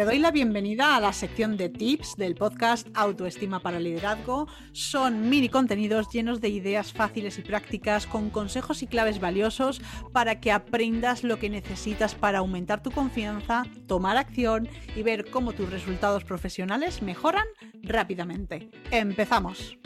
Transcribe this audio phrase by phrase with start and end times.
[0.00, 4.48] Te doy la bienvenida a la sección de tips del podcast Autoestima para Liderazgo.
[4.72, 10.40] Son mini contenidos llenos de ideas fáciles y prácticas con consejos y claves valiosos para
[10.40, 15.70] que aprendas lo que necesitas para aumentar tu confianza, tomar acción y ver cómo tus
[15.70, 17.44] resultados profesionales mejoran
[17.82, 18.70] rápidamente.
[18.90, 19.76] Empezamos.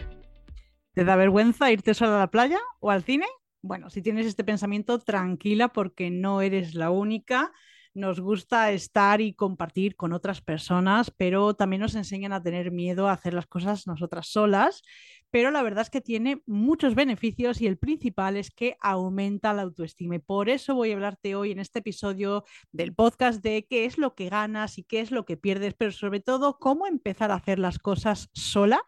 [0.92, 3.26] ¿Te da vergüenza irte sola a la playa o al cine?
[3.62, 7.50] Bueno, si tienes este pensamiento, tranquila porque no eres la única
[7.94, 13.08] nos gusta estar y compartir con otras personas, pero también nos enseñan a tener miedo
[13.08, 14.82] a hacer las cosas nosotras solas.
[15.30, 19.62] Pero la verdad es que tiene muchos beneficios y el principal es que aumenta la
[19.62, 20.18] autoestima.
[20.20, 24.14] Por eso voy a hablarte hoy en este episodio del podcast de qué es lo
[24.14, 27.58] que ganas y qué es lo que pierdes, pero sobre todo cómo empezar a hacer
[27.58, 28.80] las cosas sola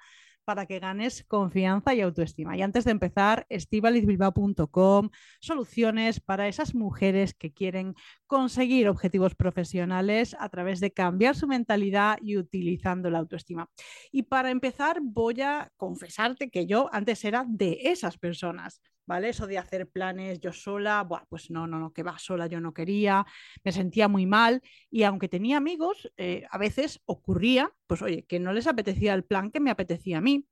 [0.47, 2.57] para que ganes confianza y autoestima.
[2.57, 5.11] Y antes de empezar, estivalizbilbao.com,
[5.41, 7.97] soluciones para esas mujeres que quieren
[8.29, 13.69] conseguir objetivos profesionales a través de cambiar su mentalidad y utilizando la autoestima.
[14.13, 18.81] Y para empezar, voy a confesarte que yo antes era de esas personas.
[19.07, 19.31] ¿Vale?
[19.31, 22.75] Eso de hacer planes yo sola, pues no, no, no, que va sola, yo no
[22.75, 23.25] quería,
[23.65, 28.41] me sentía muy mal y aunque tenía amigos, eh, a veces ocurría, pues oye, que
[28.41, 30.47] no les apetecía el plan que me apetecía a mí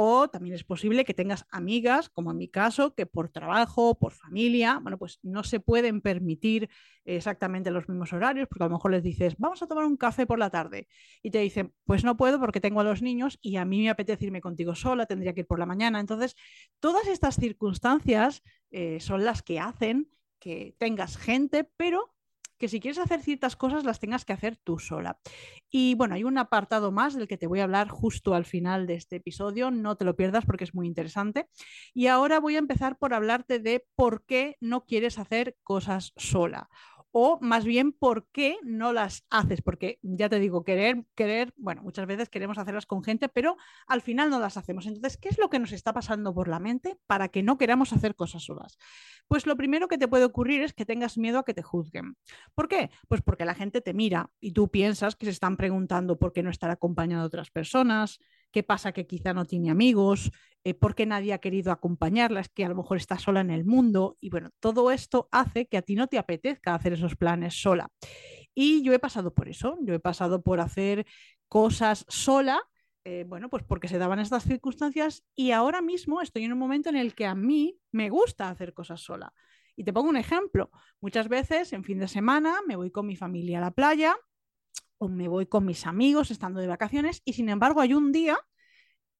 [0.00, 4.12] o también es posible que tengas amigas, como en mi caso, que por trabajo, por
[4.12, 6.70] familia, bueno, pues no se pueden permitir
[7.04, 10.24] exactamente los mismos horarios, porque a lo mejor les dices, vamos a tomar un café
[10.24, 10.86] por la tarde.
[11.20, 13.90] Y te dicen, pues no puedo porque tengo a los niños y a mí me
[13.90, 15.98] apetece irme contigo sola, tendría que ir por la mañana.
[15.98, 16.36] Entonces,
[16.78, 22.14] todas estas circunstancias eh, son las que hacen que tengas gente, pero
[22.58, 25.18] que si quieres hacer ciertas cosas las tengas que hacer tú sola.
[25.70, 28.86] Y bueno, hay un apartado más del que te voy a hablar justo al final
[28.86, 31.48] de este episodio, no te lo pierdas porque es muy interesante.
[31.94, 36.68] Y ahora voy a empezar por hablarte de por qué no quieres hacer cosas sola
[37.10, 41.82] o más bien por qué no las haces, porque ya te digo, querer, querer, bueno,
[41.82, 43.56] muchas veces queremos hacerlas con gente, pero
[43.86, 44.86] al final no las hacemos.
[44.86, 47.92] Entonces, ¿qué es lo que nos está pasando por la mente para que no queramos
[47.92, 48.78] hacer cosas solas?
[49.26, 52.16] Pues lo primero que te puede ocurrir es que tengas miedo a que te juzguen.
[52.54, 52.90] ¿Por qué?
[53.08, 56.42] Pues porque la gente te mira y tú piensas que se están preguntando por qué
[56.42, 58.18] no estar acompañado de otras personas,
[58.50, 60.30] qué pasa que quizá no tiene amigos,
[60.64, 63.50] eh, por qué nadie ha querido acompañarla, es que a lo mejor está sola en
[63.50, 64.16] el mundo.
[64.20, 67.90] Y bueno, todo esto hace que a ti no te apetezca hacer esos planes sola.
[68.54, 71.06] Y yo he pasado por eso, yo he pasado por hacer
[71.48, 72.60] cosas sola.
[73.04, 76.90] Eh, bueno, pues porque se daban estas circunstancias y ahora mismo estoy en un momento
[76.90, 79.32] en el que a mí me gusta hacer cosas sola.
[79.76, 80.70] Y te pongo un ejemplo.
[81.00, 84.16] Muchas veces en fin de semana me voy con mi familia a la playa
[84.98, 88.38] o me voy con mis amigos estando de vacaciones y sin embargo hay un día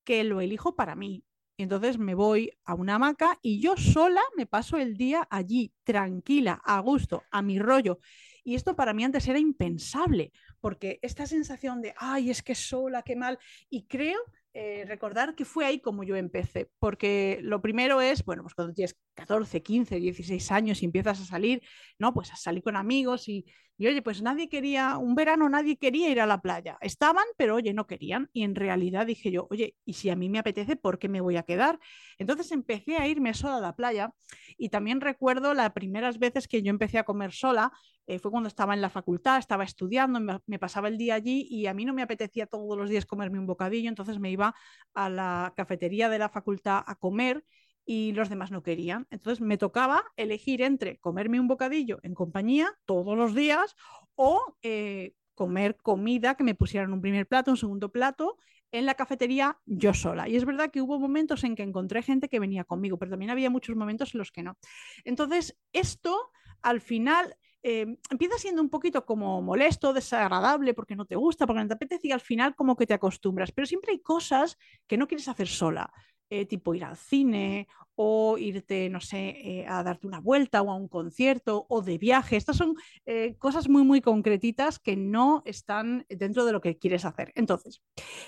[0.05, 1.25] que lo elijo para mí.
[1.57, 6.61] Entonces me voy a una hamaca y yo sola me paso el día allí, tranquila,
[6.65, 7.99] a gusto, a mi rollo.
[8.45, 13.03] Y esto para mí antes era impensable, porque esta sensación de, ay, es que sola,
[13.03, 13.39] qué mal,
[13.69, 14.21] y creo
[14.61, 18.75] eh, recordar que fue ahí como yo empecé, porque lo primero es, bueno, pues cuando
[18.75, 21.63] tienes 14, 15, 16 años y empiezas a salir,
[21.97, 22.13] ¿no?
[22.13, 23.47] Pues a salir con amigos y,
[23.77, 26.77] y oye, pues nadie quería, un verano nadie quería ir a la playa.
[26.81, 28.31] Estaban, pero oye, no querían.
[28.33, 31.21] Y en realidad dije yo, oye, ¿y si a mí me apetece, por qué me
[31.21, 31.79] voy a quedar?
[32.19, 34.13] Entonces empecé a irme sola a la playa
[34.57, 37.71] y también recuerdo las primeras veces que yo empecé a comer sola,
[38.09, 41.67] eh, fue cuando estaba en la facultad, estaba estudiando, me, pasaba el día allí y
[41.67, 44.55] a mí no me apetecía todos los días comerme un bocadillo, entonces me iba
[44.95, 47.45] a la cafetería de la facultad a comer
[47.85, 49.07] y los demás no querían.
[49.11, 53.77] Entonces me tocaba elegir entre comerme un bocadillo en compañía todos los días
[54.15, 58.39] o eh, comer comida que me pusieran un primer plato, un segundo plato
[58.73, 60.31] en la cafetería yo sola.
[60.31, 63.31] Y es verdad que hubo momentos en que encontré gente que venía conmigo, pero también
[63.31, 64.57] había muchos momentos en los que no.
[65.05, 66.31] Entonces, esto
[66.63, 71.63] al final eh, empieza siendo un poquito como molesto, desagradable, porque no te gusta, porque
[71.63, 73.53] no te apetece y al final como que te acostumbras.
[73.53, 75.93] Pero siempre hay cosas que no quieres hacer sola.
[76.31, 80.71] Eh, tipo ir al cine o irte, no sé, eh, a darte una vuelta o
[80.71, 82.37] a un concierto o de viaje.
[82.37, 82.75] Estas son
[83.07, 87.33] eh, cosas muy, muy concretitas que no están dentro de lo que quieres hacer.
[87.35, 87.81] Entonces,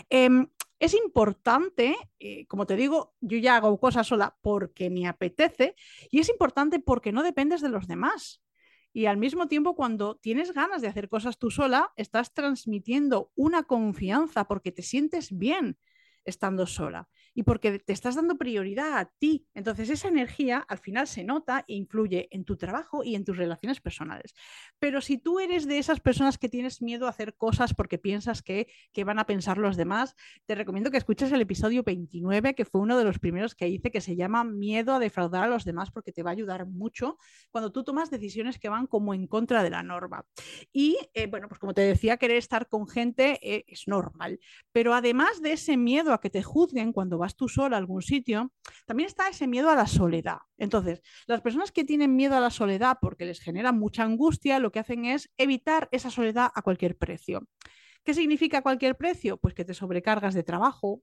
[0.09, 0.49] em,
[0.79, 1.95] es importante,
[2.49, 5.75] como te digo, yo ya hago cosas sola porque me apetece
[6.11, 8.41] y es importante porque no dependes de los demás.
[8.93, 13.63] Y al mismo tiempo, cuando tienes ganas de hacer cosas tú sola, estás transmitiendo una
[13.63, 15.79] confianza porque te sientes bien
[16.25, 17.09] estando sola
[17.41, 19.47] y porque te estás dando prioridad a ti.
[19.55, 23.39] Entonces esa energía al final se nota e influye en tu trabajo y en tus
[23.39, 24.35] relaciones personales.
[24.79, 28.43] Pero si tú eres de esas personas que tienes miedo a hacer cosas porque piensas
[28.43, 32.67] que, que van a pensar los demás, te recomiendo que escuches el episodio 29, que
[32.67, 35.65] fue uno de los primeros que hice, que se llama Miedo a defraudar a los
[35.65, 37.17] demás, porque te va a ayudar mucho
[37.51, 40.27] cuando tú tomas decisiones que van como en contra de la norma.
[40.75, 44.41] Y eh, bueno, pues como te decía, querer estar con gente eh, es normal.
[44.73, 48.03] Pero además de ese miedo a que te juzguen cuando vas tú sola a algún
[48.03, 48.53] sitio,
[48.87, 50.39] también está ese miedo a la soledad.
[50.59, 54.73] Entonces, las personas que tienen miedo a la soledad porque les genera mucha angustia, lo
[54.73, 57.47] que hacen es evitar esa soledad a cualquier precio.
[58.05, 59.37] ¿Qué significa cualquier precio?
[59.37, 61.03] Pues que te sobrecargas de trabajo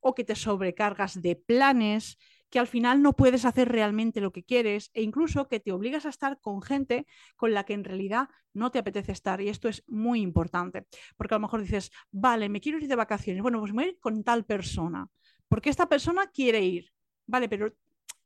[0.00, 2.18] o que te sobrecargas de planes,
[2.50, 6.06] que al final no puedes hacer realmente lo que quieres e incluso que te obligas
[6.06, 9.40] a estar con gente con la que en realidad no te apetece estar.
[9.40, 10.86] Y esto es muy importante,
[11.16, 13.84] porque a lo mejor dices, vale, me quiero ir de vacaciones, bueno, pues me voy
[13.84, 15.06] a ir con tal persona,
[15.48, 16.90] porque esta persona quiere ir.
[17.26, 17.72] Vale, pero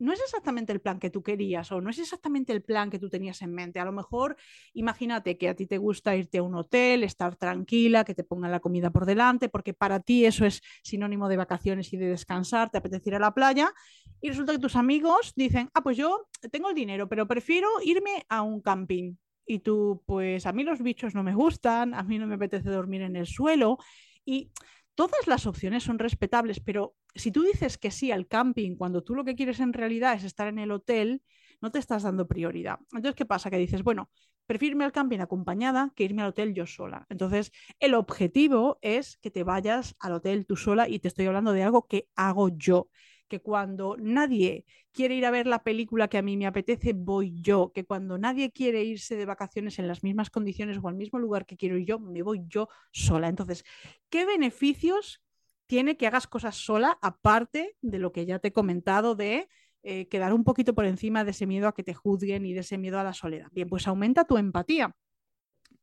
[0.02, 2.98] no es exactamente el plan que tú querías o no es exactamente el plan que
[2.98, 3.78] tú tenías en mente.
[3.78, 4.36] A lo mejor,
[4.74, 8.50] imagínate que a ti te gusta irte a un hotel, estar tranquila, que te pongan
[8.50, 12.70] la comida por delante, porque para ti eso es sinónimo de vacaciones y de descansar,
[12.70, 13.72] te apetece ir a la playa,
[14.20, 18.24] y resulta que tus amigos dicen, ah, pues yo tengo el dinero, pero prefiero irme
[18.28, 19.14] a un camping.
[19.46, 22.70] Y tú, pues a mí los bichos no me gustan, a mí no me apetece
[22.70, 23.78] dormir en el suelo.
[24.24, 24.50] Y
[24.94, 29.14] todas las opciones son respetables, pero si tú dices que sí al camping cuando tú
[29.14, 31.22] lo que quieres en realidad es estar en el hotel,
[31.60, 32.78] no te estás dando prioridad.
[32.92, 33.50] Entonces, ¿qué pasa?
[33.50, 34.10] Que dices, bueno,
[34.46, 37.06] prefiero irme al camping acompañada que irme al hotel yo sola.
[37.08, 41.52] Entonces, el objetivo es que te vayas al hotel tú sola y te estoy hablando
[41.52, 42.88] de algo que hago yo
[43.28, 47.32] que cuando nadie quiere ir a ver la película que a mí me apetece, voy
[47.40, 51.18] yo, que cuando nadie quiere irse de vacaciones en las mismas condiciones o al mismo
[51.18, 53.28] lugar que quiero ir yo, me voy yo sola.
[53.28, 53.64] Entonces,
[54.10, 55.22] ¿qué beneficios
[55.66, 59.48] tiene que hagas cosas sola, aparte de lo que ya te he comentado de
[59.82, 62.60] eh, quedar un poquito por encima de ese miedo a que te juzguen y de
[62.60, 63.48] ese miedo a la soledad?
[63.52, 64.94] Bien, pues aumenta tu empatía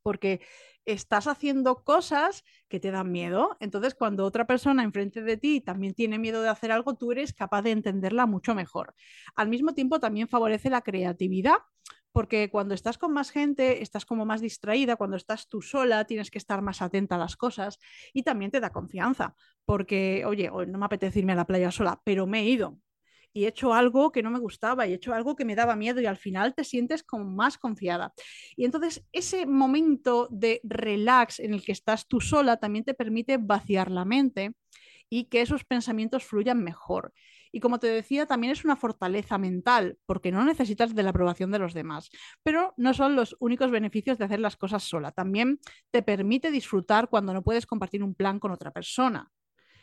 [0.02, 0.40] porque
[0.84, 3.56] estás haciendo cosas que te dan miedo.
[3.60, 7.32] Entonces, cuando otra persona enfrente de ti también tiene miedo de hacer algo, tú eres
[7.32, 8.94] capaz de entenderla mucho mejor.
[9.34, 11.58] Al mismo tiempo, también favorece la creatividad.
[12.12, 16.32] Porque cuando estás con más gente, estás como más distraída, cuando estás tú sola, tienes
[16.32, 17.78] que estar más atenta a las cosas
[18.12, 22.00] y también te da confianza, porque, oye, no me apetece irme a la playa sola,
[22.02, 22.80] pero me he ido,
[23.32, 25.76] y he hecho algo que no me gustaba y he hecho algo que me daba
[25.76, 28.12] miedo y al final te sientes como más confiada.
[28.56, 33.38] Y entonces ese momento de relax en el que estás tú sola también te permite
[33.38, 34.52] vaciar la mente
[35.08, 37.12] y que esos pensamientos fluyan mejor.
[37.52, 41.50] Y como te decía, también es una fortaleza mental, porque no necesitas de la aprobación
[41.50, 42.10] de los demás.
[42.44, 45.10] Pero no son los únicos beneficios de hacer las cosas sola.
[45.10, 45.58] También
[45.90, 49.30] te permite disfrutar cuando no puedes compartir un plan con otra persona.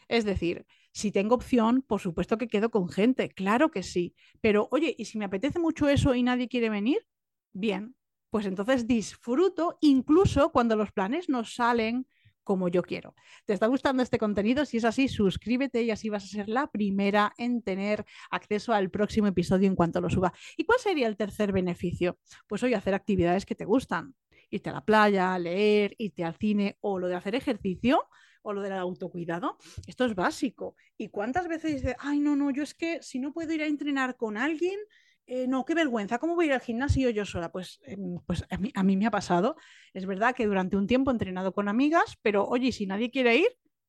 [0.08, 4.16] Es decir, si tengo opción, por supuesto que quedo con gente, claro que sí.
[4.42, 7.06] Pero oye, ¿y si me apetece mucho eso y nadie quiere venir?
[7.54, 7.96] Bien,
[8.30, 12.08] pues entonces disfruto incluso cuando los planes no salen
[12.44, 13.14] como yo quiero.
[13.46, 14.64] ¿Te está gustando este contenido?
[14.66, 18.90] Si es así, suscríbete y así vas a ser la primera en tener acceso al
[18.90, 20.32] próximo episodio en cuanto lo suba.
[20.56, 22.18] ¿Y cuál sería el tercer beneficio?
[22.48, 24.16] Pues hoy hacer actividades que te gustan.
[24.50, 28.06] Irte a la playa, leer, irte al cine o lo de hacer ejercicio
[28.42, 29.58] o lo del autocuidado,
[29.88, 30.76] esto es básico.
[30.98, 33.68] ¿Y cuántas veces dices, ay, no, no, yo es que si no puedo ir a
[33.68, 34.80] entrenar con alguien,
[35.28, 37.52] eh, no, qué vergüenza, ¿cómo voy a ir al gimnasio yo sola?
[37.52, 39.58] Pues, em, pues a mí, a, mí, me ha pasado.
[39.94, 43.36] Es verdad que durante un tiempo he entrenado con amigas, pero oye, si nadie quiere
[43.36, 43.48] ir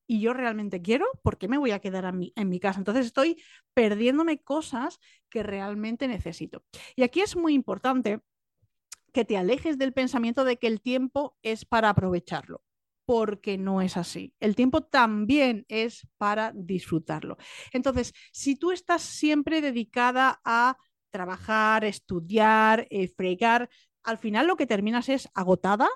[0.09, 2.81] y yo realmente quiero, ¿por qué me voy a quedar en mi casa?
[2.81, 3.41] Entonces estoy
[3.75, 4.99] perdiéndome cosas
[5.29, 6.65] que realmente necesito.
[6.97, 8.21] Y aquí es muy importante
[9.13, 12.63] que te alejes del pensamiento de que el tiempo es para aprovecharlo
[13.09, 14.35] porque no es así.
[14.39, 17.39] El tiempo también es para disfrutarlo.
[17.73, 20.77] Entonces, si tú estás siempre dedicada a
[21.09, 23.71] trabajar, estudiar, eh, fregar,
[24.03, 25.89] al final lo que terminas es agotada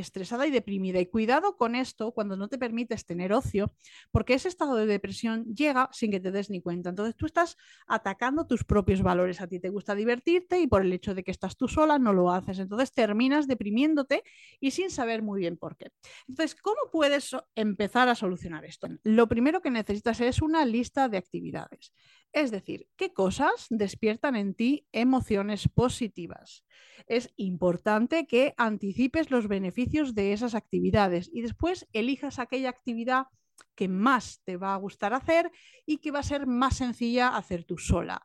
[0.00, 1.00] estresada y deprimida.
[1.00, 3.74] Y cuidado con esto cuando no te permites tener ocio,
[4.12, 6.90] porque ese estado de depresión llega sin que te des ni cuenta.
[6.90, 9.40] Entonces tú estás atacando tus propios valores.
[9.40, 12.12] A ti te gusta divertirte y por el hecho de que estás tú sola no
[12.12, 12.58] lo haces.
[12.58, 14.22] Entonces terminas deprimiéndote
[14.60, 15.90] y sin saber muy bien por qué.
[16.28, 18.88] Entonces, ¿cómo puedes empezar a solucionar esto?
[19.02, 21.92] Lo primero que necesitas es una lista de actividades.
[22.32, 26.64] Es decir, ¿qué cosas despiertan en ti emociones positivas?
[27.06, 33.26] Es importante que anticipes los beneficios de esas actividades y después elijas aquella actividad
[33.74, 35.50] que más te va a gustar hacer
[35.86, 38.20] y que va a ser más sencilla hacer tú sola.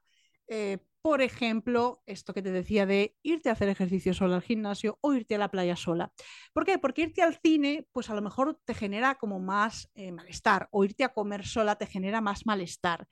[0.48, 4.98] Eh, Por ejemplo, esto que te decía de irte a hacer ejercicio sola al gimnasio
[5.02, 6.12] o irte a la playa sola.
[6.54, 6.78] ¿Por qué?
[6.78, 10.84] Porque irte al cine, pues a lo mejor te genera como más eh, malestar o
[10.84, 13.08] irte a comer sola te genera más malestar.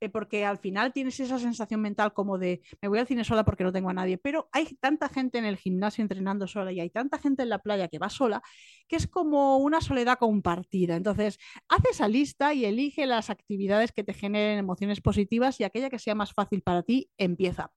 [0.00, 3.44] Eh, porque al final tienes esa sensación mental como de me voy al cine sola
[3.44, 6.80] porque no tengo a nadie, pero hay tanta gente en el gimnasio entrenando sola y
[6.80, 8.42] hay tanta gente en la playa que va sola
[8.88, 10.96] que es como una soledad compartida.
[10.96, 15.90] Entonces, haz esa lista y elige las actividades que te generen emociones positivas y aquella
[15.90, 17.72] que sea más fácil para ti, empieza.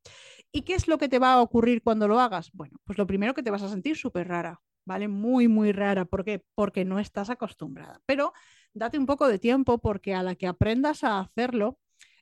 [0.52, 2.52] ¿Y qué es lo que te va a ocurrir cuando lo hagas?
[2.54, 5.08] Bueno, pues lo primero que te vas a sentir súper rara, ¿vale?
[5.08, 6.06] Muy, muy rara.
[6.06, 6.44] ¿Por qué?
[6.56, 8.02] Porque no estás acostumbrada.
[8.06, 8.34] Pero
[8.74, 11.80] date un poco de tiempo porque a la que aprendas a hacerlo,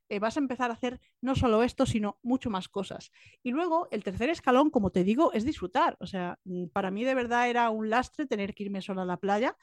[0.09, 3.11] eh, vas a empezar a hacer no solo esto, sino mucho más cosas.
[3.43, 5.97] Y luego, el tercer escalón, como te digo, es disfrutar.
[5.99, 9.05] O sea, mm, para mí de verdad era un lastre tener que irme sola a
[9.05, 9.55] la playa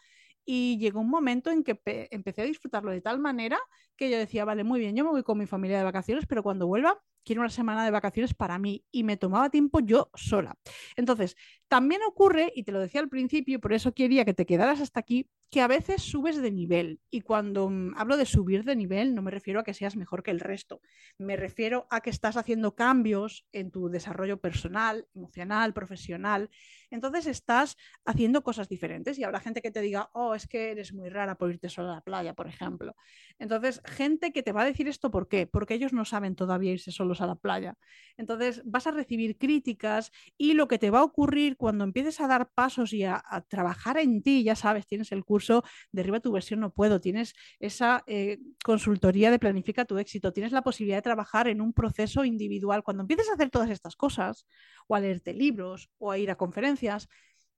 [0.45, 1.81] y llegó un momento en que
[2.11, 3.59] empecé a disfrutarlo de tal manera
[3.97, 6.43] que yo decía, vale, muy bien, yo me voy con mi familia de vacaciones, pero
[6.43, 10.57] cuando vuelva quiero una semana de vacaciones para mí y me tomaba tiempo yo sola.
[10.97, 11.37] Entonces,
[11.73, 15.00] también ocurre, y te lo decía al principio, por eso quería que te quedaras hasta
[15.00, 17.00] aquí, que a veces subes de nivel.
[17.11, 20.23] Y cuando mm, hablo de subir de nivel, no me refiero a que seas mejor
[20.23, 20.83] que el resto,
[21.17, 26.50] me refiero a que estás haciendo cambios en tu desarrollo personal, emocional, profesional.
[26.91, 30.93] Entonces estás haciendo cosas diferentes y habrá gente que te diga, oh, es que eres
[30.93, 32.97] muy rara por irte sola a la playa, por ejemplo.
[33.38, 35.47] Entonces, gente que te va a decir esto, ¿por qué?
[35.47, 37.76] Porque ellos no saben todavía irse solos a la playa.
[38.19, 42.26] Entonces, vas a recibir críticas y lo que te va a ocurrir cuando empieces a
[42.26, 46.59] dar pasos y a, trabajar en ti, ya sabes, tienes el curso Derriba tu versión
[46.59, 51.47] no puedo, tienes esa eh, consultoría de planifica tu éxito, tienes la posibilidad de trabajar
[51.47, 52.83] en un proceso individual.
[52.83, 54.45] Cuando empieces a hacer todas estas cosas,
[54.88, 57.09] o a leerte libros, o a ir a conferencias,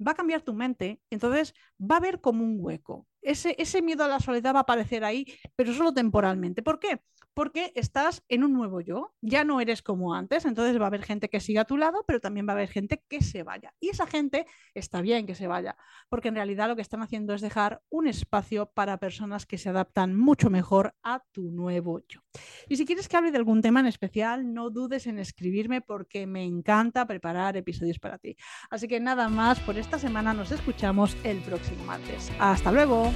[0.07, 3.07] va a cambiar tu mente, entonces va a haber como un hueco.
[3.23, 5.25] Ese, ese miedo a la soledad va a aparecer ahí,
[5.57, 6.63] pero solo temporalmente.
[6.63, 7.01] ¿Por qué?
[7.35, 11.03] Porque estás en un nuevo yo, ya no eres como antes, entonces va a haber
[11.03, 13.75] gente que siga a tu lado, pero también va a haber gente que se vaya.
[13.81, 15.77] Y esa gente está bien que se vaya,
[16.09, 19.69] porque en realidad lo que están haciendo es dejar un espacio para personas que se
[19.69, 22.21] adaptan mucho mejor a tu nuevo yo.
[22.69, 26.27] Y si quieres que hable de algún tema en especial, no dudes en escribirme porque
[26.27, 28.37] me encanta preparar episodios para ti.
[28.71, 32.31] Así que nada más, por esta semana nos escuchamos el próximo martes.
[32.39, 33.13] Hasta luego.